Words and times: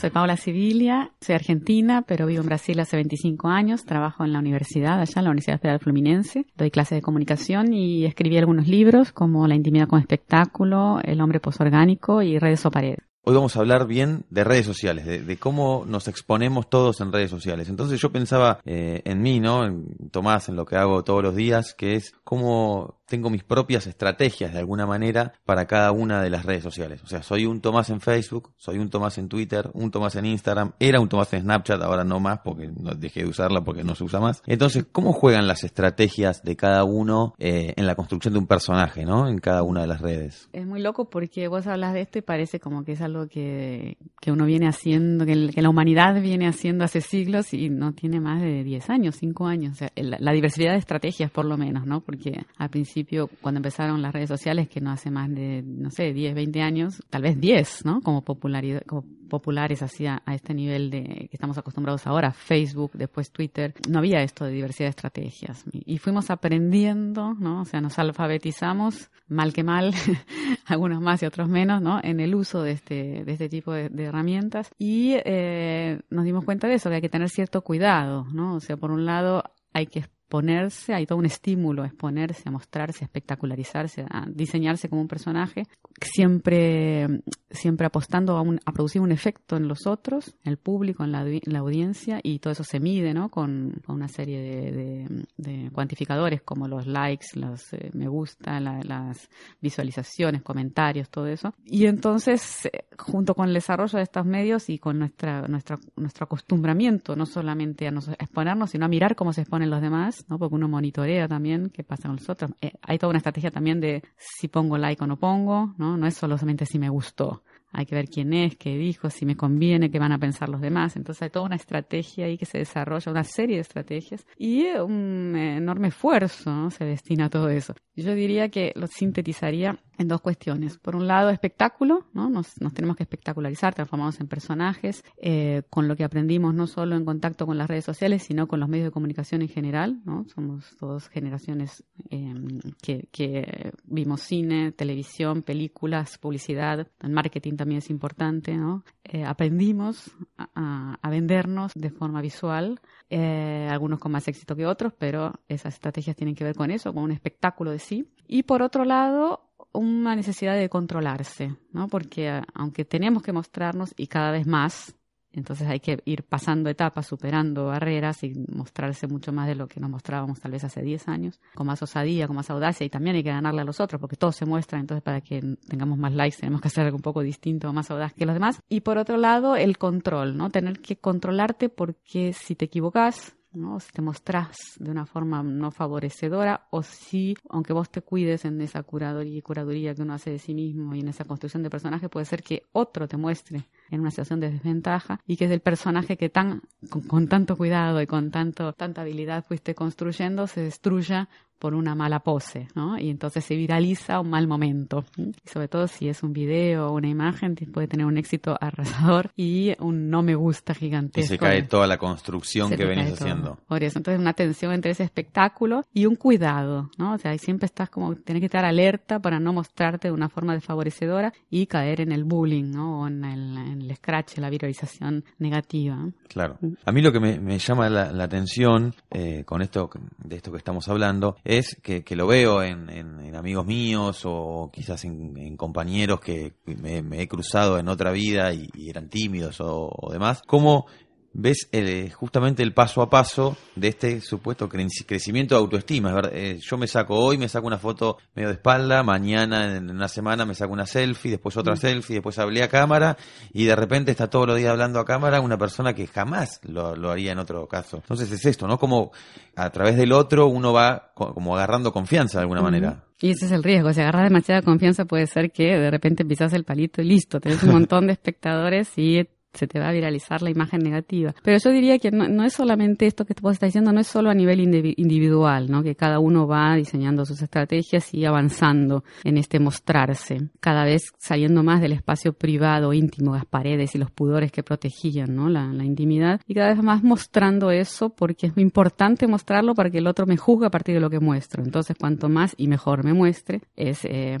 Soy 0.00 0.08
Paola 0.08 0.38
Sibilia, 0.38 1.12
soy 1.20 1.34
argentina, 1.34 2.00
pero 2.08 2.24
vivo 2.24 2.40
en 2.40 2.46
Brasil 2.46 2.80
hace 2.80 2.96
25 2.96 3.48
años. 3.48 3.84
Trabajo 3.84 4.24
en 4.24 4.32
la 4.32 4.38
universidad, 4.38 4.98
allá 4.98 5.12
en 5.16 5.24
la 5.24 5.30
Universidad 5.30 5.60
Federal 5.60 5.78
Fluminense. 5.78 6.46
Doy 6.56 6.70
clases 6.70 6.96
de 6.96 7.02
comunicación 7.02 7.74
y 7.74 8.06
escribí 8.06 8.38
algunos 8.38 8.66
libros 8.66 9.12
como 9.12 9.46
La 9.46 9.56
intimidad 9.56 9.88
con 9.88 10.00
espectáculo, 10.00 11.00
El 11.04 11.20
hombre 11.20 11.38
posorgánico 11.38 12.22
y 12.22 12.38
Redes 12.38 12.64
o 12.64 12.70
paredes. 12.70 13.10
Hoy 13.22 13.34
vamos 13.34 13.54
a 13.54 13.60
hablar 13.60 13.86
bien 13.86 14.24
de 14.30 14.44
redes 14.44 14.64
sociales, 14.64 15.04
de, 15.04 15.36
cómo 15.36 15.84
nos 15.86 16.08
exponemos 16.08 16.70
todos 16.70 17.02
en 17.02 17.12
redes 17.12 17.30
sociales. 17.30 17.68
Entonces 17.68 18.00
yo 18.00 18.10
pensaba 18.10 18.60
eh, 18.64 19.02
en 19.04 19.20
mí, 19.20 19.40
¿no? 19.40 19.66
En 19.66 20.08
Tomás, 20.10 20.48
en 20.48 20.56
lo 20.56 20.64
que 20.64 20.76
hago 20.76 21.04
todos 21.04 21.22
los 21.22 21.36
días, 21.36 21.74
que 21.74 21.96
es 21.96 22.14
cómo 22.24 22.99
tengo 23.10 23.28
mis 23.28 23.42
propias 23.42 23.86
estrategias 23.88 24.52
de 24.52 24.60
alguna 24.60 24.86
manera 24.86 25.32
para 25.44 25.66
cada 25.66 25.90
una 25.90 26.22
de 26.22 26.30
las 26.30 26.46
redes 26.46 26.62
sociales. 26.62 27.02
O 27.02 27.08
sea, 27.08 27.22
soy 27.22 27.44
un 27.44 27.60
Tomás 27.60 27.90
en 27.90 28.00
Facebook, 28.00 28.52
soy 28.56 28.78
un 28.78 28.88
Tomás 28.88 29.18
en 29.18 29.28
Twitter, 29.28 29.68
un 29.74 29.90
Tomás 29.90 30.14
en 30.14 30.26
Instagram, 30.26 30.72
era 30.78 31.00
un 31.00 31.08
Tomás 31.08 31.32
en 31.34 31.42
Snapchat, 31.42 31.82
ahora 31.82 32.04
no 32.04 32.20
más 32.20 32.38
porque 32.44 32.70
dejé 32.96 33.24
de 33.24 33.28
usarla 33.28 33.62
porque 33.62 33.82
no 33.82 33.96
se 33.96 34.04
usa 34.04 34.20
más. 34.20 34.42
Entonces, 34.46 34.86
¿cómo 34.90 35.12
juegan 35.12 35.48
las 35.48 35.64
estrategias 35.64 36.42
de 36.44 36.54
cada 36.54 36.84
uno 36.84 37.34
eh, 37.38 37.74
en 37.76 37.86
la 37.86 37.96
construcción 37.96 38.32
de 38.32 38.38
un 38.38 38.46
personaje, 38.46 39.04
¿no? 39.04 39.28
En 39.28 39.38
cada 39.38 39.64
una 39.64 39.80
de 39.80 39.88
las 39.88 40.00
redes. 40.00 40.48
Es 40.52 40.64
muy 40.64 40.80
loco 40.80 41.10
porque 41.10 41.48
vos 41.48 41.66
hablas 41.66 41.92
de 41.92 42.02
esto 42.02 42.20
y 42.20 42.22
parece 42.22 42.60
como 42.60 42.84
que 42.84 42.92
es 42.92 43.00
algo 43.00 43.26
que, 43.26 43.98
que 44.20 44.30
uno 44.30 44.46
viene 44.46 44.68
haciendo, 44.68 45.26
que, 45.26 45.34
la 45.34 45.68
humanidad 45.68 46.20
viene 46.22 46.46
haciendo 46.46 46.84
hace 46.84 47.00
siglos 47.00 47.52
y 47.52 47.70
no 47.70 47.92
tiene 47.92 48.20
más 48.20 48.40
de 48.40 48.62
10 48.62 48.88
años, 48.88 49.16
5 49.16 49.46
años. 49.46 49.72
O 49.72 49.74
sea, 49.74 49.92
la, 49.96 50.16
la 50.20 50.32
diversidad 50.32 50.72
de 50.72 50.78
estrategias 50.78 51.30
por 51.32 51.44
lo 51.44 51.56
menos, 51.56 51.86
¿no? 51.86 52.00
Porque 52.02 52.46
al 52.56 52.70
principio 52.70 52.99
cuando 53.40 53.58
empezaron 53.58 54.02
las 54.02 54.12
redes 54.12 54.28
sociales, 54.28 54.68
que 54.68 54.80
no 54.80 54.90
hace 54.90 55.10
más 55.10 55.28
de, 55.34 55.62
no 55.64 55.90
sé, 55.90 56.12
10, 56.12 56.34
20 56.34 56.62
años, 56.62 57.02
tal 57.10 57.22
vez 57.22 57.40
10, 57.40 57.84
¿no? 57.84 58.00
Como, 58.00 58.22
popularidad, 58.22 58.82
como 58.86 59.04
populares 59.30 59.82
hacia 59.82 60.22
a 60.26 60.34
este 60.34 60.52
nivel 60.52 60.90
de 60.90 61.02
que 61.02 61.30
estamos 61.32 61.56
acostumbrados 61.56 62.06
ahora, 62.06 62.32
Facebook, 62.32 62.92
después 62.94 63.30
Twitter, 63.30 63.72
no 63.88 63.98
había 64.00 64.22
esto 64.22 64.44
de 64.44 64.52
diversidad 64.52 64.86
de 64.86 64.90
estrategias. 64.90 65.64
Y 65.72 65.98
fuimos 65.98 66.30
aprendiendo, 66.30 67.34
¿no? 67.34 67.62
O 67.62 67.64
sea, 67.64 67.80
nos 67.80 67.98
alfabetizamos, 67.98 69.10
mal 69.28 69.52
que 69.52 69.64
mal, 69.64 69.94
algunos 70.66 71.00
más 71.00 71.22
y 71.22 71.26
otros 71.26 71.48
menos, 71.48 71.80
¿no? 71.80 72.00
En 72.02 72.20
el 72.20 72.34
uso 72.34 72.62
de 72.62 72.72
este, 72.72 73.24
de 73.24 73.32
este 73.32 73.48
tipo 73.48 73.72
de, 73.72 73.90
herramientas. 74.04 74.70
Y 74.78 75.14
eh, 75.24 76.00
nos 76.10 76.24
dimos 76.24 76.44
cuenta 76.44 76.66
de 76.68 76.74
eso, 76.74 76.90
que 76.90 76.96
hay 76.96 77.00
que 77.00 77.08
tener 77.08 77.30
cierto 77.30 77.62
cuidado, 77.62 78.26
¿no? 78.32 78.56
O 78.56 78.60
sea, 78.60 78.76
por 78.76 78.90
un 78.90 79.06
lado 79.06 79.44
hay 79.72 79.86
que 79.86 80.04
ponerse, 80.30 80.94
hay 80.94 81.06
todo 81.06 81.18
un 81.18 81.26
estímulo 81.26 81.82
a 81.82 81.86
exponerse, 81.86 82.48
a 82.48 82.52
mostrarse, 82.52 83.04
a 83.04 83.06
espectacularizarse, 83.06 84.06
a 84.08 84.26
diseñarse 84.28 84.88
como 84.88 85.02
un 85.02 85.08
personaje, 85.08 85.64
siempre, 86.00 87.22
siempre 87.50 87.86
apostando 87.86 88.36
a, 88.36 88.40
un, 88.40 88.60
a 88.64 88.72
producir 88.72 89.02
un 89.02 89.10
efecto 89.10 89.56
en 89.56 89.66
los 89.66 89.88
otros, 89.88 90.36
en 90.44 90.52
el 90.52 90.56
público, 90.56 91.02
en 91.02 91.10
la, 91.10 91.26
la 91.44 91.58
audiencia, 91.58 92.20
y 92.22 92.38
todo 92.38 92.52
eso 92.52 92.62
se 92.62 92.78
mide 92.78 93.12
¿no? 93.12 93.28
con, 93.28 93.82
una 93.88 94.06
serie 94.06 94.40
de, 94.40 95.26
de, 95.36 95.70
cuantificadores 95.72 96.42
como 96.42 96.68
los 96.68 96.86
likes, 96.86 97.26
los 97.34 97.72
eh, 97.72 97.90
me 97.92 98.06
gusta, 98.06 98.60
las 98.60 99.28
visualizaciones, 99.60 100.42
comentarios, 100.42 101.10
todo 101.10 101.26
eso. 101.26 101.52
Y 101.66 101.86
entonces, 101.86 102.66
eh, 102.66 102.84
junto 102.96 103.34
con 103.34 103.48
el 103.48 103.54
desarrollo 103.54 103.96
de 103.96 104.04
estos 104.04 104.24
medios 104.24 104.70
y 104.70 104.78
con 104.78 105.00
nuestra, 105.00 105.48
nuestra, 105.48 105.76
nuestro 105.96 106.24
acostumbramiento, 106.24 107.16
no 107.16 107.26
solamente 107.26 107.88
a, 107.88 107.90
nos, 107.90 108.08
a 108.08 108.12
exponernos, 108.12 108.70
sino 108.70 108.84
a 108.84 108.88
mirar 108.88 109.16
cómo 109.16 109.32
se 109.32 109.40
exponen 109.40 109.70
los 109.70 109.82
demás, 109.82 110.19
¿no? 110.28 110.38
Porque 110.38 110.54
uno 110.54 110.68
monitorea 110.68 111.28
también 111.28 111.70
qué 111.70 111.84
pasa 111.84 112.08
con 112.08 112.16
los 112.16 112.28
otros. 112.28 112.52
Eh, 112.60 112.72
hay 112.82 112.98
toda 112.98 113.10
una 113.10 113.18
estrategia 113.18 113.50
también 113.50 113.80
de 113.80 114.02
si 114.16 114.48
pongo 114.48 114.78
like 114.78 115.02
o 115.02 115.06
no 115.06 115.16
pongo, 115.16 115.74
¿no? 115.78 115.96
No 115.96 116.06
es 116.06 116.14
solamente 116.14 116.66
si 116.66 116.78
me 116.78 116.88
gustó. 116.88 117.42
Hay 117.72 117.86
que 117.86 117.94
ver 117.94 118.08
quién 118.08 118.32
es, 118.32 118.56
qué 118.56 118.76
dijo, 118.76 119.10
si 119.10 119.24
me 119.24 119.36
conviene, 119.36 119.90
qué 119.90 120.00
van 120.00 120.10
a 120.12 120.18
pensar 120.18 120.48
los 120.48 120.60
demás. 120.60 120.96
Entonces 120.96 121.22
hay 121.22 121.30
toda 121.30 121.46
una 121.46 121.54
estrategia 121.54 122.26
ahí 122.26 122.36
que 122.36 122.46
se 122.46 122.58
desarrolla, 122.58 123.12
una 123.12 123.22
serie 123.22 123.56
de 123.56 123.62
estrategias 123.62 124.26
y 124.36 124.64
un 124.66 125.36
enorme 125.36 125.88
esfuerzo 125.88 126.70
se 126.70 126.84
destina 126.84 127.26
a 127.26 127.30
todo 127.30 127.48
eso. 127.48 127.74
Yo 127.94 128.14
diría 128.14 128.48
que 128.48 128.72
lo 128.74 128.86
sintetizaría 128.88 129.78
en 130.00 130.08
dos 130.08 130.22
cuestiones. 130.22 130.78
Por 130.78 130.96
un 130.96 131.06
lado, 131.06 131.28
espectáculo, 131.28 132.06
¿no? 132.14 132.30
Nos, 132.30 132.54
tenemos 132.72 132.96
que 132.96 133.02
espectacularizar, 133.02 133.74
transformarnos 133.74 134.18
en 134.20 134.28
personajes, 134.28 135.04
eh, 135.18 135.62
con 135.68 135.88
lo 135.88 135.96
que 135.96 136.04
aprendimos 136.04 136.54
no 136.54 136.66
solo 136.66 136.96
en 136.96 137.04
contacto 137.04 137.44
con 137.44 137.58
las 137.58 137.68
redes 137.68 137.84
sociales, 137.84 138.22
sino 138.22 138.48
con 138.48 138.60
los 138.60 138.68
medios 138.68 138.86
de 138.86 138.92
comunicación 138.92 139.42
en 139.42 139.48
general, 139.48 140.00
¿no? 140.06 140.24
Somos 140.34 140.74
dos 140.80 141.08
generaciones 141.08 141.84
em, 142.08 142.60
que, 142.80 143.08
que, 143.12 143.72
vimos 143.84 144.22
cine, 144.22 144.72
televisión, 144.72 145.42
películas, 145.42 146.16
publicidad, 146.16 146.88
el 147.00 147.10
marketing 147.10 147.56
también 147.56 147.78
es 147.78 147.90
importante, 147.90 148.56
¿no? 148.56 148.84
Eh, 149.04 149.24
aprendimos 149.24 150.10
a, 150.38 150.96
a, 151.02 151.10
vendernos 151.10 151.72
de 151.74 151.90
forma 151.90 152.22
visual, 152.22 152.80
eh, 153.10 153.68
algunos 153.70 153.98
con 153.98 154.12
más 154.12 154.26
éxito 154.28 154.56
que 154.56 154.64
otros, 154.64 154.94
pero 154.96 155.32
esas 155.48 155.74
estrategias 155.74 156.16
tienen 156.16 156.34
que 156.34 156.44
ver 156.44 156.54
con 156.54 156.70
eso, 156.70 156.94
con 156.94 157.02
un 157.02 157.12
espectáculo 157.12 157.70
de 157.70 157.80
sí. 157.80 158.08
Y 158.26 158.44
por 158.44 158.62
otro 158.62 158.84
lado, 158.84 159.49
una 159.72 160.16
necesidad 160.16 160.56
de 160.56 160.68
controlarse, 160.68 161.56
¿no? 161.72 161.88
Porque 161.88 162.28
eh, 162.28 162.42
aunque 162.54 162.84
tenemos 162.84 163.22
que 163.22 163.32
mostrarnos 163.32 163.94
y 163.96 164.06
cada 164.06 164.30
vez 164.30 164.46
más, 164.46 164.94
entonces 165.32 165.68
hay 165.68 165.78
que 165.78 166.02
ir 166.06 166.24
pasando 166.24 166.68
etapas, 166.70 167.06
superando 167.06 167.66
barreras 167.66 168.24
y 168.24 168.34
mostrarse 168.52 169.06
mucho 169.06 169.32
más 169.32 169.46
de 169.46 169.54
lo 169.54 169.68
que 169.68 169.78
nos 169.78 169.88
mostrábamos 169.88 170.40
tal 170.40 170.52
vez 170.52 170.64
hace 170.64 170.82
10 170.82 171.08
años, 171.08 171.40
con 171.54 171.66
más 171.66 171.80
osadía, 171.82 172.26
con 172.26 172.36
más 172.36 172.50
audacia 172.50 172.84
y 172.84 172.90
también 172.90 173.16
hay 173.16 173.22
que 173.22 173.30
ganarle 173.30 173.60
a 173.60 173.64
los 173.64 173.80
otros 173.80 174.00
porque 174.00 174.16
todos 174.16 174.34
se 174.34 174.44
muestran, 174.44 174.80
entonces 174.80 175.02
para 175.02 175.20
que 175.20 175.40
tengamos 175.68 175.98
más 175.98 176.12
likes 176.12 176.38
tenemos 176.38 176.60
que 176.60 176.68
hacer 176.68 176.84
algo 176.84 176.96
un 176.96 177.02
poco 177.02 177.22
distinto, 177.22 177.72
más 177.72 177.90
audaz 177.90 178.12
que 178.12 178.26
los 178.26 178.34
demás. 178.34 178.60
Y 178.68 178.80
por 178.80 178.98
otro 178.98 179.18
lado, 179.18 179.54
el 179.54 179.78
control, 179.78 180.36
¿no? 180.36 180.50
Tener 180.50 180.80
que 180.80 180.96
controlarte 180.96 181.68
porque 181.68 182.32
si 182.32 182.56
te 182.56 182.64
equivocas, 182.64 183.36
¿no? 183.52 183.80
Si 183.80 183.92
te 183.92 184.02
mostrás 184.02 184.56
de 184.78 184.90
una 184.90 185.06
forma 185.06 185.42
no 185.42 185.70
favorecedora 185.70 186.66
o 186.70 186.82
si, 186.82 187.36
aunque 187.48 187.72
vos 187.72 187.90
te 187.90 188.02
cuides 188.02 188.44
en 188.44 188.60
esa 188.60 188.82
curaduría 188.82 189.38
y 189.38 189.42
curaduría 189.42 189.94
que 189.94 190.02
uno 190.02 190.14
hace 190.14 190.30
de 190.30 190.38
sí 190.38 190.54
mismo 190.54 190.94
y 190.94 191.00
en 191.00 191.08
esa 191.08 191.24
construcción 191.24 191.62
de 191.62 191.70
personaje, 191.70 192.08
puede 192.08 192.26
ser 192.26 192.42
que 192.42 192.64
otro 192.72 193.08
te 193.08 193.16
muestre 193.16 193.68
en 193.90 194.00
una 194.00 194.10
situación 194.10 194.40
de 194.40 194.50
desventaja 194.50 195.20
y 195.26 195.36
que 195.36 195.46
es 195.46 195.50
el 195.50 195.60
personaje 195.60 196.16
que 196.16 196.28
tan, 196.28 196.62
con, 197.08 197.28
tanto 197.28 197.56
cuidado 197.56 198.00
y 198.00 198.06
con 198.06 198.30
tanto, 198.30 198.72
tanta 198.72 199.02
habilidad 199.02 199.44
fuiste 199.44 199.74
construyendo 199.74 200.46
se 200.46 200.60
destruya 200.60 201.28
por 201.60 201.74
una 201.74 201.94
mala 201.94 202.20
pose, 202.20 202.68
¿no? 202.74 202.98
Y 202.98 203.10
entonces 203.10 203.44
se 203.44 203.54
viraliza 203.54 204.18
un 204.18 204.30
mal 204.30 204.48
momento. 204.48 205.04
Y 205.16 205.48
sobre 205.48 205.68
todo 205.68 205.86
si 205.86 206.08
es 206.08 206.22
un 206.22 206.32
video 206.32 206.88
o 206.88 206.94
una 206.94 207.08
imagen, 207.08 207.54
puede 207.54 207.86
tener 207.86 208.06
un 208.06 208.16
éxito 208.16 208.56
arrasador 208.60 209.30
y 209.36 209.74
un 209.78 210.10
no 210.10 210.22
me 210.22 210.34
gusta 210.34 210.74
gigantesco. 210.74 211.34
Y 211.34 211.36
se 211.36 211.38
cae 211.38 211.62
toda 211.62 211.86
la 211.86 211.98
construcción 211.98 212.70
que 212.70 212.84
venís 212.84 213.12
haciendo. 213.12 213.58
Por 213.68 213.84
eso, 213.84 213.98
entonces 213.98 214.20
una 214.20 214.32
tensión 214.32 214.72
entre 214.72 214.92
ese 214.92 215.04
espectáculo 215.04 215.84
y 215.92 216.06
un 216.06 216.16
cuidado, 216.16 216.90
¿no? 216.98 217.14
O 217.14 217.18
sea, 217.18 217.36
siempre 217.38 217.66
estás 217.66 217.90
como, 217.90 218.16
tienes 218.16 218.40
que 218.40 218.46
estar 218.46 218.64
alerta 218.64 219.20
para 219.20 219.38
no 219.38 219.52
mostrarte 219.52 220.08
de 220.08 220.12
una 220.12 220.30
forma 220.30 220.54
desfavorecedora 220.54 221.32
y 221.50 221.66
caer 221.66 222.00
en 222.00 222.12
el 222.12 222.24
bullying, 222.24 222.70
¿no? 222.70 223.02
O 223.02 223.06
en 223.06 223.24
el, 223.24 223.58
el 223.58 223.96
scratch, 223.96 224.38
la 224.38 224.48
viralización 224.48 225.24
negativa. 225.38 226.08
Claro. 226.28 226.58
A 226.84 226.92
mí 226.92 227.02
lo 227.02 227.12
que 227.12 227.20
me, 227.20 227.58
llama 227.58 227.88
la, 227.90 228.24
atención 228.24 228.94
eh, 229.10 229.44
con 229.44 229.60
esto 229.60 229.90
de 230.24 230.36
esto 230.36 230.50
que 230.50 230.58
estamos 230.58 230.88
hablando 230.88 231.36
es 231.50 231.76
que, 231.82 232.04
lo 232.14 232.28
veo 232.28 232.62
en, 232.62 233.34
amigos 233.34 233.66
míos 233.66 234.22
o 234.24 234.70
quizás 234.72 235.04
en, 235.04 235.56
compañeros 235.56 236.20
que 236.20 236.54
me, 236.64 237.22
he 237.22 237.26
cruzado 237.26 237.78
en 237.78 237.88
otra 237.88 238.12
vida 238.12 238.52
y, 238.52 238.68
eran 238.88 239.08
tímidos 239.08 239.60
o, 239.60 239.90
o 239.90 240.12
demás, 240.12 240.42
como 240.46 240.86
ves 241.32 241.68
eh, 241.72 242.10
justamente 242.10 242.62
el 242.62 242.72
paso 242.72 243.02
a 243.02 243.10
paso 243.10 243.56
de 243.76 243.88
este 243.88 244.20
supuesto 244.20 244.68
crecimiento 244.68 245.54
de 245.54 245.60
autoestima. 245.60 246.20
Eh, 246.32 246.58
yo 246.60 246.76
me 246.76 246.86
saco 246.86 247.16
hoy, 247.16 247.38
me 247.38 247.48
saco 247.48 247.66
una 247.66 247.78
foto 247.78 248.18
medio 248.34 248.48
de 248.48 248.54
espalda, 248.54 249.02
mañana 249.02 249.76
en 249.76 249.90
una 249.90 250.08
semana 250.08 250.44
me 250.44 250.54
saco 250.54 250.72
una 250.72 250.86
selfie, 250.86 251.32
después 251.32 251.56
otra 251.56 251.74
mm. 251.74 251.78
selfie, 251.78 252.14
después 252.16 252.38
hablé 252.38 252.62
a 252.62 252.68
cámara 252.68 253.16
y 253.52 253.64
de 253.64 253.76
repente 253.76 254.10
está 254.10 254.28
todos 254.28 254.46
los 254.46 254.56
días 254.56 254.70
hablando 254.70 254.98
a 254.98 255.04
cámara 255.04 255.40
una 255.40 255.58
persona 255.58 255.94
que 255.94 256.06
jamás 256.06 256.60
lo, 256.64 257.10
haría 257.10 257.32
en 257.32 257.38
otro 257.38 257.66
caso. 257.66 257.98
Entonces 257.98 258.30
es 258.32 258.44
esto, 258.44 258.66
¿no? 258.66 258.78
Como 258.78 259.12
a 259.56 259.70
través 259.70 259.96
del 259.96 260.12
otro 260.12 260.46
uno 260.48 260.72
va 260.72 261.12
como 261.14 261.54
agarrando 261.56 261.92
confianza 261.92 262.38
de 262.38 262.42
alguna 262.42 262.62
manera. 262.62 263.04
Y 263.20 263.30
ese 263.30 263.46
es 263.46 263.52
el 263.52 263.62
riesgo, 263.62 263.92
si 263.92 264.00
agarras 264.00 264.24
demasiada 264.24 264.62
confianza 264.62 265.04
puede 265.04 265.26
ser 265.26 265.52
que 265.52 265.76
de 265.76 265.90
repente 265.90 266.24
pisas 266.24 266.54
el 266.54 266.64
palito 266.64 267.02
y 267.02 267.04
listo, 267.04 267.38
tenés 267.38 267.62
un 267.62 267.70
montón 267.72 268.06
de 268.06 268.14
espectadores 268.14 268.96
y 268.96 269.28
se 269.52 269.66
te 269.66 269.78
va 269.78 269.88
a 269.88 269.92
viralizar 269.92 270.42
la 270.42 270.50
imagen 270.50 270.80
negativa. 270.80 271.34
Pero 271.42 271.58
yo 271.58 271.70
diría 271.70 271.98
que 271.98 272.10
no, 272.10 272.44
es 272.44 272.52
solamente 272.52 273.06
esto 273.06 273.24
que 273.24 273.34
vos 273.40 273.52
estás 273.52 273.68
diciendo, 273.68 273.92
no 273.92 274.00
es 274.00 274.06
solo 274.06 274.30
a 274.30 274.34
nivel 274.34 274.60
individual, 274.60 275.70
¿no? 275.70 275.82
Que 275.82 275.94
cada 275.94 276.18
uno 276.18 276.46
va 276.46 276.74
diseñando 276.76 277.24
sus 277.24 277.42
estrategias 277.42 278.14
y 278.14 278.24
avanzando 278.24 279.04
en 279.24 279.36
este 279.36 279.58
mostrarse, 279.58 280.50
cada 280.60 280.84
vez 280.84 281.12
saliendo 281.18 281.62
más 281.62 281.80
del 281.80 281.92
espacio 281.92 282.32
privado, 282.32 282.92
íntimo, 282.92 283.34
las 283.34 283.46
paredes 283.46 283.94
y 283.94 283.98
los 283.98 284.10
pudores 284.10 284.52
que 284.52 284.62
protegían, 284.62 285.34
¿no? 285.34 285.48
La, 285.48 285.70
intimidad 285.80 286.40
y 286.46 286.54
cada 286.54 286.74
vez 286.74 286.82
más 286.82 287.02
mostrando 287.02 287.70
eso 287.70 288.10
porque 288.10 288.46
es 288.46 288.54
muy 288.54 288.62
importante 288.62 289.26
mostrarlo 289.26 289.74
para 289.74 289.90
que 289.90 289.98
el 289.98 290.06
otro 290.06 290.26
me 290.26 290.36
juzgue 290.36 290.66
a 290.66 290.70
partir 290.70 290.94
de 290.94 291.00
lo 291.00 291.10
que 291.10 291.18
muestro. 291.18 291.64
Entonces, 291.64 291.96
cuanto 291.98 292.28
más 292.28 292.54
y 292.56 292.68
mejor 292.68 293.02
me 293.02 293.12
muestre, 293.12 293.62
es 293.76 294.04
eh, 294.04 294.36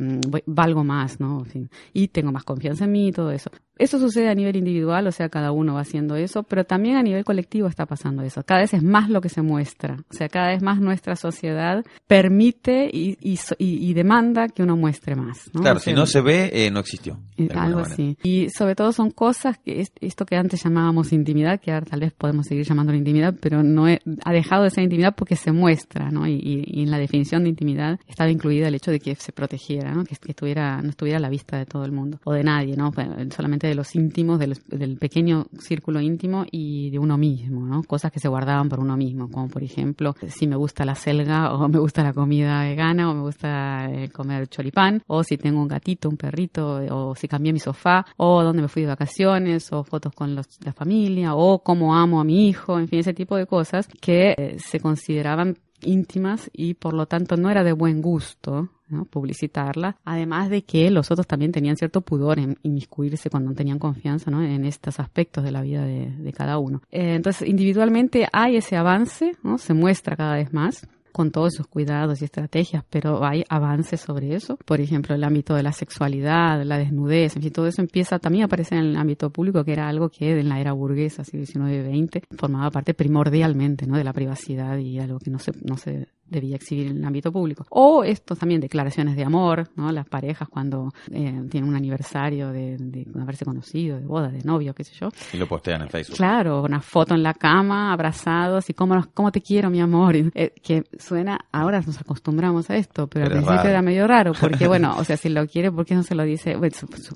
valgo 0.46 0.84
más, 0.84 1.18
¿no? 1.18 1.44
y 1.92 2.08
tengo 2.08 2.30
más 2.30 2.44
confianza 2.44 2.84
en 2.84 2.92
mí 2.92 3.08
y 3.08 3.12
todo 3.12 3.30
eso. 3.32 3.50
Eso 3.80 3.98
sucede 3.98 4.28
a 4.28 4.34
nivel 4.34 4.56
individual, 4.56 5.06
o 5.06 5.10
sea, 5.10 5.30
cada 5.30 5.52
uno 5.52 5.72
va 5.72 5.80
haciendo 5.80 6.14
eso, 6.14 6.42
pero 6.42 6.64
también 6.64 6.96
a 6.96 7.02
nivel 7.02 7.24
colectivo 7.24 7.66
está 7.66 7.86
pasando 7.86 8.22
eso. 8.22 8.42
Cada 8.44 8.60
vez 8.60 8.74
es 8.74 8.82
más 8.82 9.08
lo 9.08 9.22
que 9.22 9.30
se 9.30 9.40
muestra, 9.40 9.96
o 10.10 10.14
sea, 10.14 10.28
cada 10.28 10.48
vez 10.48 10.62
más 10.62 10.80
nuestra 10.80 11.16
sociedad 11.16 11.82
permite 12.06 12.90
y, 12.92 13.16
y, 13.58 13.94
demanda 13.94 14.48
que 14.48 14.62
uno 14.62 14.76
muestre 14.76 15.16
más. 15.16 15.50
Claro, 15.54 15.80
si 15.80 15.94
no 15.94 16.04
se 16.04 16.20
ve, 16.20 16.50
eh, 16.52 16.70
no 16.70 16.80
existió. 16.80 17.18
Algo 17.54 17.80
así. 17.80 18.18
Y 18.22 18.50
sobre 18.50 18.74
todo 18.74 18.92
son 18.92 19.12
cosas 19.12 19.56
que 19.58 19.86
esto 20.02 20.26
que 20.26 20.36
antes 20.36 20.62
llamábamos 20.62 21.12
intimidad, 21.14 21.58
que 21.58 21.72
ahora 21.72 21.86
tal 21.86 22.00
vez 22.00 22.12
podemos 22.12 22.46
seguir 22.46 22.66
llamándolo 22.66 22.98
intimidad, 22.98 23.34
pero 23.40 23.62
no 23.62 23.86
ha 23.86 24.32
dejado 24.32 24.64
de 24.64 24.70
ser 24.70 24.84
intimidad 24.84 25.14
porque 25.16 25.36
se 25.36 25.52
muestra, 25.52 26.10
¿no? 26.10 26.26
Y, 26.26 26.82
en 26.82 26.90
la 26.90 26.98
definición 26.98 27.44
de 27.44 27.48
intimidad 27.48 27.98
estaba 28.06 28.30
incluida 28.30 28.68
el 28.68 28.74
hecho 28.74 28.90
de 28.90 29.00
que 29.00 29.14
se 29.14 29.32
protegiera, 29.32 29.92
¿no? 29.94 30.04
Que, 30.04 30.14
estuviera, 30.14 30.82
no 30.82 30.90
estuviera 30.90 31.16
a 31.16 31.22
la 31.22 31.30
vista 31.30 31.56
de 31.56 31.64
todo 31.64 31.86
el 31.86 31.92
mundo 31.92 32.20
o 32.24 32.32
de 32.32 32.44
nadie, 32.44 32.76
¿no? 32.76 32.92
Solamente 33.34 33.69
de 33.70 33.76
los 33.76 33.94
íntimos, 33.94 34.38
del, 34.38 34.96
pequeño 34.98 35.46
círculo 35.58 36.00
íntimo 36.00 36.44
y 36.50 36.90
de 36.90 36.98
uno 36.98 37.16
mismo, 37.16 37.66
¿no? 37.66 37.82
Cosas 37.84 38.12
que 38.12 38.20
se 38.20 38.28
guardaban 38.28 38.68
por 38.68 38.80
uno 38.80 38.96
mismo, 38.96 39.30
como 39.30 39.48
por 39.48 39.62
ejemplo, 39.62 40.14
si 40.28 40.46
me 40.46 40.56
gusta 40.56 40.84
la 40.84 40.94
selga 40.94 41.54
o 41.54 41.68
me 41.68 41.78
gusta 41.78 42.02
la 42.02 42.12
comida 42.12 42.62
vegana 42.62 43.10
o 43.10 43.14
me 43.14 43.22
gusta 43.22 43.88
eh, 43.90 44.10
comer 44.10 44.48
choripán 44.48 45.02
o 45.06 45.22
si 45.22 45.36
tengo 45.36 45.60
un 45.60 45.68
gatito, 45.68 46.08
un 46.08 46.16
perrito 46.16 46.80
o 46.90 47.14
si 47.14 47.28
cambié 47.28 47.52
mi 47.52 47.60
sofá 47.60 48.04
o 48.16 48.42
dónde 48.42 48.62
me 48.62 48.68
fui 48.68 48.82
de 48.82 48.88
vacaciones 48.88 49.72
o 49.72 49.84
fotos 49.84 50.12
con 50.12 50.34
la 50.34 50.72
familia 50.72 51.34
o 51.34 51.62
cómo 51.62 51.94
amo 51.94 52.20
a 52.20 52.24
mi 52.24 52.48
hijo, 52.48 52.78
en 52.78 52.88
fin, 52.88 52.98
ese 52.98 53.14
tipo 53.14 53.36
de 53.36 53.46
cosas 53.46 53.88
que 54.00 54.34
eh, 54.36 54.56
se 54.58 54.80
consideraban 54.80 55.56
íntimas 55.82 56.50
y 56.52 56.74
por 56.74 56.92
lo 56.94 57.06
tanto 57.06 57.36
no 57.36 57.50
era 57.50 57.64
de 57.64 57.72
buen 57.72 58.02
gusto 58.02 58.68
publicitarla, 59.10 59.96
además 60.04 60.50
de 60.50 60.62
que 60.62 60.90
los 60.90 61.10
otros 61.10 61.26
también 61.26 61.52
tenían 61.52 61.76
cierto 61.76 62.00
pudor 62.00 62.38
en 62.38 62.58
inmiscuirse 62.62 63.30
cuando 63.30 63.50
no 63.50 63.56
tenían 63.56 63.78
confianza 63.78 64.30
en 64.30 64.64
estos 64.64 65.00
aspectos 65.00 65.44
de 65.44 65.52
la 65.52 65.62
vida 65.62 65.84
de, 65.84 66.32
cada 66.32 66.58
uno. 66.58 66.80
Eh, 66.90 67.16
entonces, 67.16 67.48
individualmente 67.48 68.26
hay 68.32 68.56
ese 68.56 68.76
avance, 68.76 69.36
¿no? 69.42 69.58
se 69.58 69.74
muestra 69.74 70.16
cada 70.16 70.36
vez 70.36 70.52
más 70.52 70.86
con 71.12 71.30
todos 71.30 71.54
sus 71.54 71.66
cuidados 71.66 72.22
y 72.22 72.24
estrategias, 72.24 72.84
pero 72.88 73.24
hay 73.24 73.44
avances 73.48 74.00
sobre 74.00 74.34
eso. 74.34 74.56
Por 74.64 74.80
ejemplo, 74.80 75.14
el 75.14 75.24
ámbito 75.24 75.54
de 75.54 75.62
la 75.62 75.72
sexualidad, 75.72 76.62
la 76.64 76.78
desnudez, 76.78 77.36
en 77.36 77.42
fin, 77.42 77.52
todo 77.52 77.66
eso 77.66 77.82
empieza 77.82 78.18
también 78.18 78.42
a 78.42 78.46
aparecer 78.46 78.78
en 78.78 78.86
el 78.86 78.96
ámbito 78.96 79.30
público, 79.30 79.64
que 79.64 79.72
era 79.72 79.88
algo 79.88 80.08
que 80.08 80.38
en 80.38 80.48
la 80.48 80.60
era 80.60 80.72
burguesa, 80.72 81.24
siglo 81.24 81.46
XIX-XX, 81.46 82.22
formaba 82.36 82.70
parte 82.70 82.94
primordialmente 82.94 83.86
¿no? 83.86 83.96
de 83.96 84.04
la 84.04 84.12
privacidad 84.12 84.78
y 84.78 84.98
algo 84.98 85.18
que 85.18 85.30
no 85.30 85.38
se, 85.38 85.52
no 85.62 85.76
se 85.76 86.08
debía 86.30 86.56
exhibir 86.56 86.88
en 86.88 86.98
el 86.98 87.04
ámbito 87.04 87.32
público. 87.32 87.66
O 87.70 88.04
esto 88.04 88.36
también, 88.36 88.60
declaraciones 88.60 89.16
de 89.16 89.24
amor, 89.24 89.68
¿no? 89.76 89.90
Las 89.92 90.08
parejas 90.08 90.48
cuando 90.48 90.92
eh, 91.10 91.42
tienen 91.50 91.68
un 91.68 91.76
aniversario 91.76 92.50
de, 92.50 93.06
haberse 93.20 93.44
conocido, 93.44 93.98
de 93.98 94.06
boda, 94.06 94.28
de 94.28 94.42
novio, 94.44 94.74
qué 94.74 94.84
sé 94.84 94.94
yo. 94.94 95.08
Y 95.32 95.36
lo 95.36 95.46
postean 95.46 95.82
en 95.82 95.88
Facebook. 95.88 96.16
Claro, 96.16 96.62
una 96.62 96.80
foto 96.80 97.14
en 97.14 97.22
la 97.22 97.34
cama, 97.34 97.92
abrazados 97.92 98.70
y 98.70 98.74
cómo, 98.74 99.06
cómo 99.14 99.32
te 99.32 99.40
quiero, 99.40 99.70
mi 99.70 99.80
amor. 99.80 100.16
Eh, 100.16 100.52
que 100.62 100.84
suena, 100.98 101.38
ahora 101.52 101.80
nos 101.80 102.00
acostumbramos 102.00 102.70
a 102.70 102.76
esto, 102.76 103.06
pero, 103.06 103.26
al 103.26 103.32
principio 103.32 103.68
era 103.68 103.82
medio 103.82 104.06
raro, 104.06 104.32
porque 104.38 104.66
bueno, 104.66 104.94
o 104.96 105.04
sea, 105.04 105.16
si 105.16 105.28
lo 105.28 105.46
quiere, 105.46 105.70
¿por 105.70 105.84
qué 105.84 105.94
no 105.94 106.02
se 106.02 106.14
lo 106.14 106.24
dice? 106.24 106.56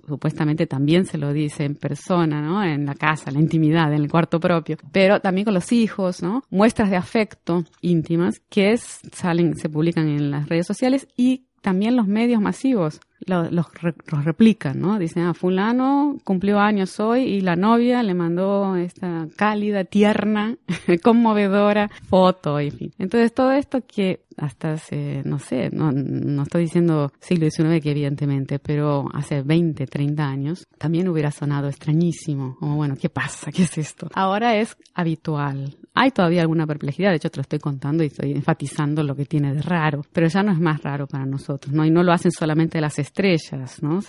supuestamente 0.07 0.67
también 0.67 1.07
se 1.07 1.19
lo 1.19 1.33
dice 1.33 1.65
en 1.65 1.75
persona, 1.75 2.41
¿no? 2.41 2.63
En 2.63 2.87
la 2.87 2.95
casa, 2.95 3.25
en 3.29 3.35
la 3.35 3.41
intimidad, 3.41 3.93
en 3.93 4.03
el 4.03 4.11
cuarto 4.11 4.41
propio. 4.41 4.77
Pero 4.93 5.21
también 5.21 5.45
con 5.45 5.55
los 5.55 5.73
hijos, 5.73 6.23
¿no? 6.23 6.43
Muestras 6.51 6.91
de 6.91 6.97
afecto 6.97 7.65
íntimas, 7.81 8.41
que 8.49 8.73
es 8.73 9.01
salen, 9.13 9.57
se 9.57 9.69
publican 9.69 10.09
en 10.09 10.31
las 10.31 10.49
redes 10.49 10.67
sociales 10.67 11.09
y 11.17 11.45
también 11.61 11.97
los 11.97 12.07
medios 12.07 12.43
masivos 12.43 13.01
los, 13.27 13.51
los, 13.53 13.67
replican, 14.25 14.81
¿no? 14.81 14.99
Dicen, 14.99 15.25
ah, 15.25 15.35
fulano 15.35 16.19
cumplió 16.25 16.61
años 16.61 17.01
hoy 17.01 17.23
y 17.23 17.41
la 17.41 17.57
novia 17.57 18.03
le 18.03 18.15
mandó 18.15 18.77
esta 18.77 19.29
cálida, 19.37 19.85
tierna, 19.85 20.57
conmovedora 21.03 21.91
foto, 22.09 22.61
en 22.61 22.73
fin. 22.73 22.93
Entonces 22.99 23.33
todo 23.33 23.53
esto 23.53 23.83
que 23.87 24.25
hasta 24.37 24.73
hace, 24.73 25.23
no 25.25 25.39
sé, 25.39 25.71
no, 25.71 25.93
no 25.93 26.43
estoy 26.43 26.63
diciendo 26.63 27.13
siglo 27.21 27.49
XIX 27.51 27.83
que 27.83 27.91
evidentemente, 27.91 28.59
pero 28.59 29.09
hace 29.13 29.43
20, 29.43 29.87
30 29.87 30.27
años 30.27 30.67
también 30.79 31.09
hubiera 31.09 31.31
sonado 31.31 31.69
extrañísimo, 31.69 32.57
como 32.59 32.77
bueno, 32.77 32.97
¿qué 32.97 33.09
pasa? 33.09 33.51
¿Qué 33.53 33.65
es 33.65 33.79
esto? 33.79 34.09
Ahora 34.15 34.57
es 34.57 34.77
habitual. 34.95 35.77
Hay 35.95 36.11
todavía 36.11 36.41
alguna 36.41 36.67
perplejidad, 36.67 37.11
de 37.11 37.17
hecho 37.17 37.31
te 37.31 37.39
lo 37.39 37.43
estoy 37.43 37.61
contando 37.61 38.03
y 38.03 38.09
estoy 38.09 38.33
enfatizando 38.33 39.03
lo 39.03 39.15
que 39.15 39.27
tiene 39.27 39.55
de 39.55 39.63
raro, 39.63 40.05
pero 40.13 40.27
ya 40.27 40.43
no 40.43 40.53
es 40.53 40.59
más 40.59 40.83
raro 40.83 41.07
para 41.07 41.25
nosotros, 41.25 41.73
¿no? 41.73 41.85
Y 41.85 41.91
no 41.91 42.03
lo 42.03 42.13
hacen 42.13 42.33
solamente 42.33 42.81
las 42.81 42.99
estrellas, 42.99 43.83
¿no? 43.83 44.01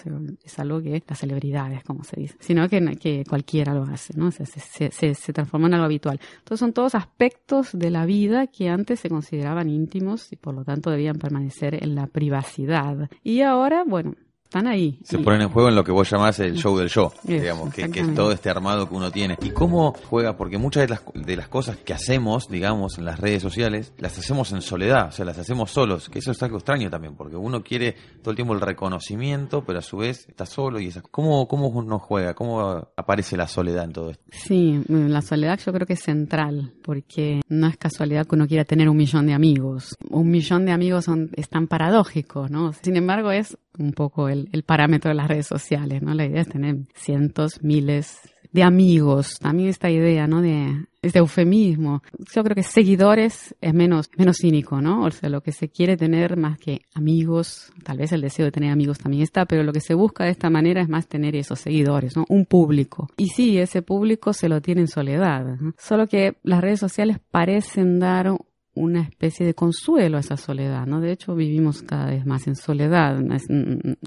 Es 0.44 0.60
algo 0.60 0.82
que 0.82 1.04
las 1.08 1.20
celebridades, 1.20 1.84
como 1.84 2.04
se 2.04 2.20
dice, 2.20 2.36
sino 2.40 2.68
que, 2.68 2.82
que 2.98 3.24
cualquiera 3.28 3.74
lo 3.74 3.84
hace, 3.84 4.14
¿no? 4.18 4.32
se, 4.32 4.46
se, 4.46 5.14
se 5.14 5.34
transforma 5.34 5.68
en 5.68 5.76
algo 5.76 5.86
habitual. 5.86 6.20
Entonces 6.40 6.60
son 6.60 6.74
todos 6.74 6.96
aspectos 6.96 7.70
de 7.74 7.92
la 7.92 8.06
vida 8.06 8.48
que 8.48 8.70
antes 8.70 9.00
se 9.00 9.10
consideraban 9.10 9.70
íntimos 9.70 10.15
y 10.32 10.36
por 10.36 10.54
lo 10.54 10.64
tanto 10.64 10.90
debían 10.90 11.18
permanecer 11.18 11.84
en 11.84 11.96
la 11.96 12.08
privacidad. 12.08 13.10
Y 13.24 13.42
ahora, 13.42 13.84
bueno, 13.86 14.16
están 14.46 14.68
ahí. 14.68 15.00
Se 15.04 15.20
ponen 15.20 15.42
en 15.42 15.50
juego 15.50 15.70
en 15.70 15.76
lo 15.76 15.84
que 15.84 15.92
vos 15.92 16.10
llamás 16.10 16.40
el 16.40 16.56
show 16.56 16.78
del 16.78 16.90
show, 16.90 17.12
digamos, 17.24 17.74
que, 17.74 17.84
es 17.84 18.14
todo 18.14 18.32
este 18.32 18.50
armado 18.50 18.88
que 18.88 18.96
uno 18.96 19.12
tiene. 19.12 19.38
¿Y 19.42 19.50
cómo 19.50 19.94
juega? 20.10 20.38
Porque 20.38 20.58
muchas 20.58 20.84
de 20.84 20.90
las, 20.90 21.02
de 21.14 21.36
las 21.36 21.48
cosas 21.48 21.78
que 21.78 21.94
hacemos, 21.94 22.48
digamos, 22.48 22.98
en 22.98 23.06
las 23.06 23.20
redes 23.20 23.42
sociales, 23.42 23.94
las 23.98 24.18
hacemos 24.18 24.52
en 24.54 24.62
soledad, 24.62 25.10
o 25.10 25.12
sea, 25.12 25.26
las 25.26 25.38
hacemos 25.38 25.72
solos, 25.72 26.10
que 26.10 26.20
eso 26.20 26.32
es 26.32 26.42
algo 26.44 26.58
extraño 26.58 26.90
también, 26.90 27.16
porque 27.16 27.36
uno 27.36 27.64
quiere 27.64 27.96
todo 28.22 28.32
el 28.32 28.36
tiempo 28.36 28.54
el 28.54 28.62
reconocimiento, 28.62 29.64
pero 29.66 29.80
a 29.80 29.82
su 29.82 29.98
vez 29.98 30.28
está 30.30 30.46
solo 30.46 30.80
y 30.80 30.88
esas 30.88 31.04
¿Cómo, 31.12 31.48
cómo 31.48 31.68
uno 31.68 32.00
juega? 32.00 32.34
¿Cómo 32.34 32.90
aparece 32.96 33.38
la 33.38 33.48
soledad 33.48 33.86
en 33.86 33.94
todo 33.94 34.12
esto? 34.12 34.24
Sí, 34.32 34.82
la 34.88 35.22
soledad 35.22 35.60
yo 35.66 35.72
creo 35.74 35.88
que 35.88 35.94
es 35.94 36.04
central, 36.04 36.74
porque 36.84 37.42
no 37.50 37.68
es 37.68 37.78
casualidad 37.78 38.26
que 38.26 38.36
uno 38.36 38.48
quiera 38.48 38.66
tener 38.66 38.90
un 38.90 38.98
millón 38.98 39.28
de 39.28 39.34
amigos. 39.34 39.96
Un 40.10 40.30
millón 40.30 40.66
de 40.66 40.72
amigos 40.72 41.06
son, 41.06 41.30
es 41.36 41.50
tan 41.50 41.68
paradójico, 41.68 42.48
¿no? 42.50 42.74
Sin 42.74 42.96
embargo, 42.96 43.32
es 43.32 43.58
un 43.80 43.94
poco 43.94 44.30
el, 44.30 44.64
parámetro 44.66 45.10
de 45.10 45.16
las 45.16 45.28
redes 45.28 45.48
sociales, 45.48 46.02
¿no? 46.02 46.14
La 46.14 46.26
idea 46.26 46.42
es 46.42 46.50
tener 46.50 46.78
cientos, 46.94 47.62
miles 47.64 48.20
de 48.52 48.64
amigos. 48.64 49.38
También 49.40 49.70
esta 49.70 49.90
idea, 49.90 50.28
¿no? 50.28 50.42
De 50.42 50.86
este 51.02 51.20
eufemismo. 51.20 52.02
Yo 52.34 52.44
creo 52.44 52.56
que 52.56 52.64
seguidores 52.64 53.54
es 53.62 53.74
menos, 53.74 54.10
menos 54.18 54.38
cínico, 54.38 54.82
¿no? 54.82 55.04
O 55.04 55.12
sea, 55.12 55.30
lo 55.30 55.42
que 55.42 55.52
se 55.52 55.70
quiere 55.70 55.98
tener 55.98 56.38
más 56.38 56.58
que 56.58 56.82
amigos, 56.94 57.72
tal 57.84 57.98
vez 57.98 58.12
el 58.12 58.22
deseo 58.22 58.46
de 58.46 58.52
tener 58.52 58.72
amigos 58.72 58.98
también 58.98 59.24
está, 59.24 59.46
pero 59.46 59.64
lo 59.64 59.74
que 59.74 59.82
se 59.82 59.94
busca 59.94 60.24
de 60.24 60.32
esta 60.32 60.50
manera 60.50 60.82
es 60.82 60.90
más 60.90 61.08
tener 61.08 61.36
esos 61.36 61.60
seguidores, 61.60 62.16
¿no? 62.16 62.26
Un 62.30 62.46
público. 62.46 63.10
Y 63.18 63.28
sí, 63.28 63.58
ese 63.60 63.82
público 63.82 64.34
se 64.34 64.50
lo 64.50 64.62
tiene 64.62 64.82
en 64.82 64.88
soledad. 64.88 65.58
Solo 65.78 66.08
que 66.08 66.38
las 66.44 66.62
redes 66.62 66.80
sociales 66.80 67.18
parecen 67.32 68.00
dar 68.00 68.32
una 68.76 69.02
especie 69.02 69.46
de 69.46 69.54
consuelo 69.54 70.18
a 70.18 70.20
esa 70.20 70.38
soledad, 70.38 70.86
¿no? 70.86 71.02
De 71.02 71.12
hecho, 71.12 71.36
vivimos 71.36 71.82
cada 71.82 72.08
vez 72.08 72.26
más 72.26 72.48
en 72.48 72.56
soledad, 72.56 73.18
una, 73.20 73.40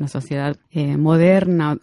sociedad 0.08 0.56
eh, 0.70 0.96
moderna 0.96 1.78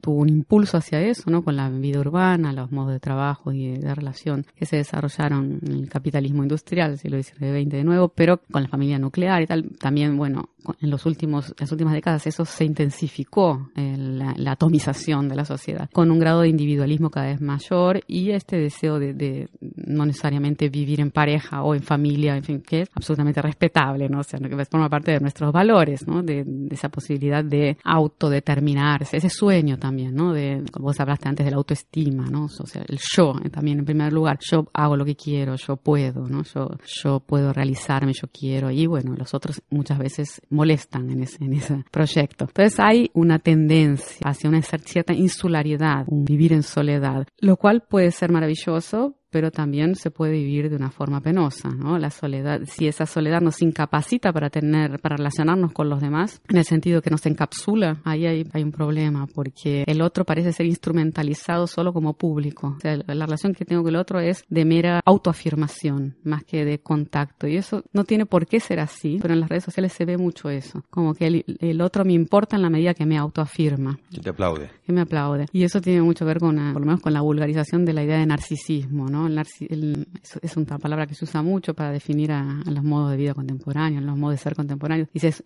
tuvo 0.00 0.20
un 0.20 0.28
impulso 0.28 0.76
hacia 0.76 1.00
eso, 1.00 1.30
¿no? 1.30 1.42
Con 1.42 1.56
la 1.56 1.68
vida 1.68 2.00
urbana, 2.00 2.52
los 2.52 2.70
modos 2.70 2.92
de 2.92 3.00
trabajo 3.00 3.52
y 3.52 3.78
de, 3.78 3.94
relación 3.94 4.46
que 4.54 4.66
se 4.66 4.76
desarrollaron 4.76 5.60
en 5.62 5.72
el 5.72 5.88
capitalismo 5.88 6.42
industrial, 6.42 6.98
si 6.98 7.08
lo 7.08 7.22
XIX 7.22 7.38
XX 7.38 7.70
de 7.70 7.84
nuevo, 7.84 8.08
pero 8.08 8.40
con 8.50 8.62
la 8.62 8.68
familia 8.68 8.98
nuclear 8.98 9.42
y 9.42 9.46
tal, 9.46 9.70
también, 9.78 10.16
bueno, 10.16 10.50
en 10.80 10.90
los 10.90 11.06
últimos, 11.06 11.54
las 11.58 11.70
últimas 11.72 11.94
décadas 11.94 12.26
eso 12.26 12.44
se 12.44 12.64
intensificó, 12.64 13.70
eh, 13.76 13.96
la, 13.96 14.50
atomización 14.50 15.28
de 15.28 15.36
la 15.36 15.44
sociedad, 15.44 15.88
con 15.92 16.10
un 16.10 16.18
grado 16.18 16.40
de 16.40 16.48
individualismo 16.48 17.10
cada 17.10 17.26
vez 17.26 17.40
mayor 17.40 18.00
y 18.06 18.30
este 18.30 18.56
deseo 18.56 18.98
de, 18.98 19.48
no 19.60 20.04
necesariamente 20.04 20.68
vivir 20.68 21.00
en 21.00 21.10
pareja 21.10 21.62
o 21.62 21.74
en 21.74 21.82
familia, 21.82 22.36
en 22.36 22.42
fin, 22.42 22.60
que 22.60 22.82
es 22.82 22.90
absolutamente 22.94 23.40
respetable, 23.40 24.08
¿no? 24.08 24.20
O 24.20 24.24
sea, 24.24 24.40
que 24.40 24.64
forma 24.64 24.88
parte 24.88 25.12
de 25.12 25.20
nuestros 25.20 25.52
valores, 25.52 26.06
¿no? 26.06 26.22
De, 26.22 26.44
de 26.44 26.74
esa 26.74 26.88
posibilidad 26.88 27.44
de 27.44 27.78
autodeterminarse, 27.84 29.16
ese 29.16 29.30
sueño 29.30 29.78
también 29.78 30.00
¿no? 30.08 30.32
De, 30.32 30.62
vos 30.78 30.98
hablaste 31.00 31.28
antes 31.28 31.44
de 31.44 31.50
la 31.50 31.58
autoestima, 31.58 32.26
¿no? 32.26 32.44
O 32.44 32.66
sea, 32.66 32.82
el 32.88 32.98
yo 32.98 33.34
eh, 33.44 33.50
también 33.50 33.80
en 33.80 33.84
primer 33.84 34.12
lugar. 34.12 34.38
Yo 34.40 34.66
hago 34.72 34.96
lo 34.96 35.04
que 35.04 35.16
quiero, 35.16 35.56
yo 35.56 35.76
puedo, 35.76 36.26
¿no? 36.26 36.42
Yo, 36.42 36.70
yo 37.02 37.20
puedo 37.20 37.52
realizarme, 37.52 38.12
yo 38.12 38.28
quiero. 38.32 38.70
Y 38.70 38.86
bueno, 38.86 39.14
los 39.16 39.34
otros 39.34 39.62
muchas 39.70 39.98
veces 39.98 40.40
molestan 40.50 41.10
en 41.10 41.22
ese, 41.22 41.44
en 41.44 41.54
ese 41.54 41.84
proyecto. 41.90 42.44
Entonces 42.46 42.78
hay 42.78 43.10
una 43.14 43.38
tendencia 43.38 44.20
hacia 44.24 44.50
una 44.50 44.60
cierta 44.62 45.14
insularidad, 45.14 46.04
un 46.08 46.24
vivir 46.24 46.52
en 46.52 46.62
soledad, 46.62 47.26
lo 47.38 47.56
cual 47.56 47.82
puede 47.88 48.10
ser 48.10 48.30
maravilloso, 48.30 49.16
pero 49.30 49.50
también 49.50 49.94
se 49.94 50.10
puede 50.10 50.32
vivir 50.32 50.70
de 50.70 50.76
una 50.76 50.90
forma 50.90 51.20
penosa, 51.20 51.70
¿no? 51.70 51.98
La 51.98 52.10
soledad, 52.10 52.60
si 52.64 52.88
esa 52.88 53.06
soledad 53.06 53.40
nos 53.40 53.62
incapacita 53.62 54.32
para 54.32 54.50
tener, 54.50 55.00
para 55.00 55.16
relacionarnos 55.16 55.72
con 55.72 55.88
los 55.88 56.00
demás, 56.00 56.40
en 56.48 56.58
el 56.58 56.64
sentido 56.64 57.00
que 57.00 57.10
nos 57.10 57.24
encapsula, 57.26 58.00
ahí 58.04 58.26
hay, 58.26 58.46
hay 58.52 58.62
un 58.62 58.72
problema, 58.72 59.26
porque 59.26 59.84
el 59.86 60.02
otro 60.02 60.24
parece 60.24 60.52
ser 60.52 60.66
instrumentalizado 60.66 61.66
solo 61.66 61.92
como 61.92 62.14
público. 62.14 62.74
O 62.76 62.80
sea, 62.80 62.96
la 62.96 63.26
relación 63.26 63.54
que 63.54 63.64
tengo 63.64 63.82
con 63.82 63.94
el 63.94 64.00
otro 64.00 64.20
es 64.20 64.44
de 64.48 64.64
mera 64.64 65.00
autoafirmación, 65.04 66.16
más 66.24 66.44
que 66.44 66.64
de 66.64 66.80
contacto. 66.80 67.46
Y 67.46 67.56
eso 67.56 67.84
no 67.92 68.04
tiene 68.04 68.26
por 68.26 68.46
qué 68.46 68.60
ser 68.60 68.80
así, 68.80 69.18
pero 69.20 69.34
en 69.34 69.40
las 69.40 69.48
redes 69.48 69.64
sociales 69.64 69.92
se 69.92 70.04
ve 70.04 70.16
mucho 70.16 70.50
eso. 70.50 70.84
Como 70.90 71.14
que 71.14 71.26
el, 71.26 71.44
el 71.60 71.80
otro 71.80 72.04
me 72.04 72.12
importa 72.12 72.56
en 72.56 72.62
la 72.62 72.70
medida 72.70 72.94
que 72.94 73.06
me 73.06 73.16
autoafirma. 73.16 73.98
Que 74.10 74.20
te 74.20 74.30
aplaude. 74.30 74.70
Que 74.84 74.92
me 74.92 75.02
aplaude. 75.02 75.46
Y 75.52 75.64
eso 75.64 75.80
tiene 75.80 76.02
mucho 76.02 76.24
que 76.24 76.28
ver 76.30 76.38
con, 76.38 76.56
por 76.72 76.80
lo 76.80 76.86
menos 76.86 77.00
con 77.00 77.12
la 77.12 77.20
vulgarización 77.20 77.84
de 77.84 77.92
la 77.92 78.02
idea 78.02 78.18
de 78.18 78.26
narcisismo, 78.26 79.06
¿no? 79.08 79.19
Es 79.28 80.56
una 80.56 80.78
palabra 80.78 81.06
que 81.06 81.14
se 81.14 81.24
usa 81.24 81.42
mucho 81.42 81.74
para 81.74 81.90
definir 81.92 82.32
a, 82.32 82.62
los 82.66 82.84
modos 82.84 83.10
de 83.10 83.16
vida 83.16 83.34
contemporáneos, 83.34 84.02
los 84.02 84.16
modos 84.16 84.34
de 84.34 84.42
ser 84.42 84.54
contemporáneos. 84.54 85.08
Dices, 85.12 85.42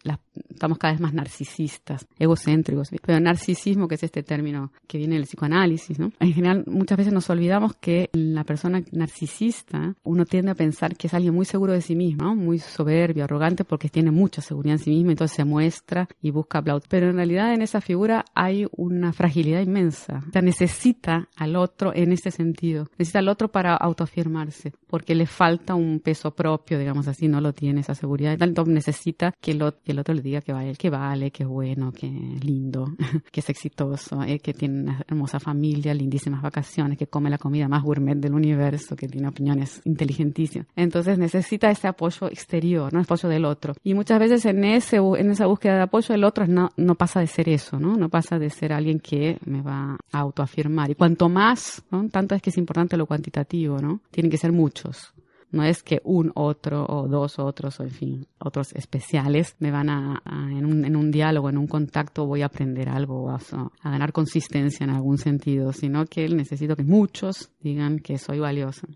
estamos 0.49 0.79
cada 0.79 0.93
vez 0.93 1.01
más 1.01 1.15
narcisistas, 1.15 2.07
egocéntricos. 2.19 2.91
Pero 3.05 3.21
narcisismo, 3.21 3.89
que 3.89 3.97
es 3.97 4.03
este 4.03 4.23
término 4.23 4.73
que 4.87 4.99
viene 4.99 5.15
del 5.15 5.25
psicoanálisis, 5.25 5.99
¿no? 5.99 6.13
En 6.21 6.33
general, 6.33 6.65
muchas 6.67 6.99
veces 6.99 7.13
nos 7.13 7.29
olvidamos 7.31 7.75
que 7.75 8.11
la 8.13 8.45
persona 8.45 8.83
narcisista, 8.93 9.95
uno 10.03 10.25
tiende 10.25 10.53
a 10.53 10.55
pensar 10.55 10.97
que 10.97 11.07
es 11.07 11.15
alguien 11.15 11.35
muy 11.35 11.45
seguro 11.45 11.73
de 11.73 11.81
sí 11.81 11.97
mismo, 11.97 12.35
muy 12.35 12.59
soberbio, 12.59 13.25
arrogante, 13.25 13.65
porque 13.65 13.89
tiene 13.89 14.11
mucha 14.11 14.43
seguridad 14.43 14.75
en 14.75 14.79
sí 14.79 14.91
mismo, 14.91 15.11
entonces 15.11 15.37
se 15.37 15.45
muestra 15.45 16.09
y 16.23 16.31
busca 16.31 16.59
aplausos. 16.59 16.89
Pero 16.89 17.11
en 17.11 17.17
realidad 17.17 17.53
en 17.53 17.63
esa 17.63 17.81
figura 17.81 18.25
hay 18.35 18.67
una 18.73 19.13
fragilidad 19.13 19.61
inmensa. 19.61 20.23
O 20.29 20.33
sea, 20.33 20.43
necesita 20.43 21.29
al 21.37 21.57
otro 21.57 21.93
en 21.95 22.13
ese 22.13 22.31
sentido. 22.31 22.89
Necesita 22.99 23.21
al 23.21 23.29
otro 23.29 23.49
para 23.51 23.64
autoafirmarse, 23.73 24.73
porque 24.87 25.15
le 25.15 25.27
falta 25.27 25.75
un 25.75 26.01
peso 26.01 26.35
propio, 26.35 26.79
digamos 26.79 27.09
así, 27.09 27.27
no 27.27 27.41
lo 27.41 27.55
tiene 27.55 27.81
esa 27.81 27.95
seguridad. 27.95 28.37
Tanto 28.37 28.65
necesita 28.67 29.33
que 29.41 29.53
el, 29.53 29.63
otro 29.63 30.15
le 30.15 30.21
diga 30.21 30.43
que 30.43 30.53
vale, 30.53 30.75
que 30.75 30.91
vale, 30.91 31.31
que 31.31 31.45
es 31.45 31.49
bueno, 31.49 31.91
que 31.93 32.07
es 32.07 32.45
lindo, 32.45 32.87
que 33.33 33.41
es 33.41 33.49
exitoso, 33.49 34.23
eh, 34.23 34.39
que 34.39 34.53
tiene 34.53 34.83
una 34.83 35.05
hermosa 35.09 35.41
familia, 35.41 35.95
lindísimas 35.95 36.43
vacaciones, 36.43 36.99
que 36.99 37.07
come 37.07 37.31
la 37.31 37.39
comida 37.39 37.69
más 37.69 37.83
gourmet 37.83 38.17
del 38.17 38.35
universo, 38.35 38.97
que 38.97 39.09
tiene 39.09 39.29
opiniones 39.29 39.81
inteligentísimas. 39.85 40.69
Entonces 40.77 41.19
necesita 41.19 41.71
ese 41.71 41.89
apoyo 41.89 42.29
exterior, 42.29 42.93
no 42.93 42.99
el 42.99 43.05
apoyo 43.05 43.29
del 43.29 43.45
otro. 43.45 43.75
Y 43.83 43.95
muchas 43.95 44.19
veces 44.19 44.45
en 44.45 44.65
ese 44.65 44.97
en 44.97 45.31
esa 45.31 45.47
búsqueda 45.47 45.77
de 45.77 45.83
apoyo 45.83 46.15
el 46.15 46.25
otro 46.25 46.47
no, 46.47 46.71
no 46.77 46.95
pasa 46.95 47.21
de 47.21 47.27
ser 47.27 47.49
eso, 47.49 47.79
¿no? 47.79 47.97
No 47.97 48.09
pasa 48.09 48.39
de 48.39 48.51
ser 48.51 48.73
alguien 48.73 49.01
que 49.01 49.39
me 49.45 49.63
va 49.63 49.97
a 50.13 50.19
autoafirmar. 50.19 50.91
Y 50.91 50.95
cuanto 50.95 51.29
más, 51.29 51.83
¿no? 51.91 52.09
tanto 52.09 52.35
es 52.35 52.43
que 52.43 52.51
es 52.51 52.59
importante 52.59 52.97
lo 52.97 53.07
cuantitativo, 53.07 53.54
¿no? 53.55 54.01
Tienen 54.11 54.31
que 54.31 54.39
ser 54.39 54.53
muchos. 54.53 55.15
No 55.51 55.63
es 55.63 55.85
que 55.85 56.01
un 56.03 56.33
otro 56.35 56.85
o 56.85 57.07
dos 57.07 57.39
otros 57.39 57.79
o 57.79 57.85
en 57.85 57.91
fin, 57.91 58.27
otros 58.41 58.73
especiales 58.73 59.55
me 59.61 59.71
van 59.71 59.89
a, 59.89 60.21
en, 60.27 60.67
un, 60.67 60.97
un, 60.97 61.11
diálogo, 61.13 61.49
en 61.49 61.59
un 61.59 61.69
contacto 61.69 62.27
voy 62.27 62.43
a 62.43 62.47
aprender 62.47 62.89
algo, 62.89 63.31
a, 63.31 63.39
a 63.83 63.91
ganar 63.91 64.13
consistencia 64.13 64.83
en 64.83 64.91
algún 64.91 65.17
sentido, 65.17 65.73
sino 65.73 66.07
que 66.07 66.29
necesito 66.29 66.75
que 66.75 66.83
muchos 66.83 67.53
digan 67.61 68.01
que 68.01 68.19
soy 68.19 68.41
valioso. 68.41 68.89